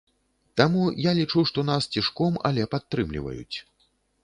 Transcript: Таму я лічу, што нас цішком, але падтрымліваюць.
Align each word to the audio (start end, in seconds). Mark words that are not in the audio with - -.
Таму 0.61 0.85
я 1.07 1.11
лічу, 1.19 1.43
што 1.51 1.65
нас 1.69 1.89
цішком, 1.97 2.41
але 2.51 2.67
падтрымліваюць. 2.73 3.57